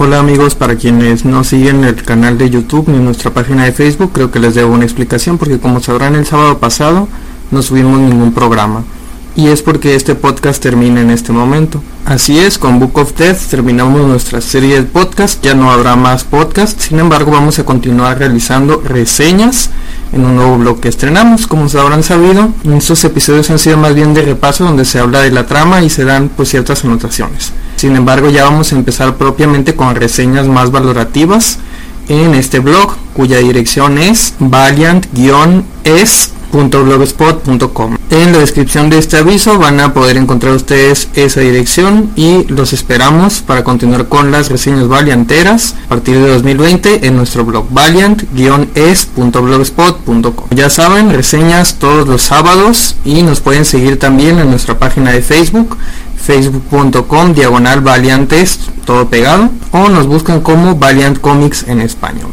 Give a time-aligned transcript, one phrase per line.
[0.00, 4.12] Hola amigos, para quienes no siguen el canal de YouTube ni nuestra página de Facebook,
[4.12, 7.08] creo que les debo una explicación porque como sabrán el sábado pasado
[7.50, 8.84] no subimos ningún programa
[9.34, 11.82] y es porque este podcast termina en este momento.
[12.04, 16.22] Así es, con Book of Death terminamos nuestra serie de podcast, ya no habrá más
[16.22, 19.70] podcast, sin embargo vamos a continuar realizando reseñas
[20.12, 23.96] en un nuevo blog que estrenamos, como se habrán sabido, estos episodios han sido más
[23.96, 27.52] bien de repaso donde se habla de la trama y se dan pues ciertas anotaciones.
[27.78, 31.60] Sin embargo ya vamos a empezar propiamente con reseñas más valorativas
[32.08, 35.12] en este blog cuya dirección es valiant-es
[36.52, 42.44] .blogspot.com En la descripción de este aviso van a poder encontrar ustedes esa dirección y
[42.48, 47.66] los esperamos para continuar con las reseñas valianteras a partir de 2020 en nuestro blog
[47.70, 50.46] valiant-es.blogspot.com.
[50.50, 55.22] Ya saben, reseñas todos los sábados y nos pueden seguir también en nuestra página de
[55.22, 55.76] Facebook
[56.28, 62.30] facebook.com diagonal valiantes todo pegado o nos buscan como Valiant Comics en español.